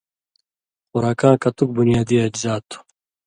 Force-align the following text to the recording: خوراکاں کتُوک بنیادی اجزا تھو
خوراکاں 0.89 1.35
کتُوک 1.43 1.69
بنیادی 1.77 2.15
اجزا 2.25 2.53
تھو 2.69 2.79